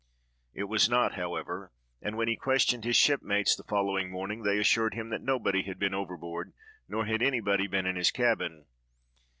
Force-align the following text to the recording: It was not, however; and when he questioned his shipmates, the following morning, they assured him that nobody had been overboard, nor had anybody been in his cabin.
It 0.55 0.63
was 0.63 0.89
not, 0.89 1.13
however; 1.13 1.71
and 2.01 2.17
when 2.17 2.27
he 2.27 2.35
questioned 2.35 2.85
his 2.85 2.95
shipmates, 2.95 3.55
the 3.55 3.61
following 3.63 4.09
morning, 4.09 4.41
they 4.41 4.57
assured 4.57 4.95
him 4.95 5.09
that 5.09 5.21
nobody 5.21 5.61
had 5.61 5.77
been 5.77 5.93
overboard, 5.93 6.53
nor 6.87 7.05
had 7.05 7.21
anybody 7.21 7.67
been 7.67 7.85
in 7.85 7.97
his 7.97 8.09
cabin. 8.09 8.65